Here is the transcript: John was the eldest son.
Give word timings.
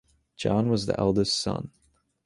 John 0.35 0.69
was 0.71 0.87
the 0.87 0.99
eldest 0.99 1.37
son. 1.37 1.69